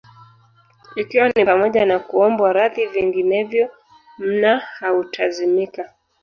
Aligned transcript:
Ikiwa 0.95 1.29
ni 1.29 1.45
pamoja 1.45 1.85
na 1.85 1.99
kuombwa 1.99 2.53
radhi 2.53 2.85
vinginevyo 2.85 3.69
mma 4.17 4.57
hautazimika 4.59 5.93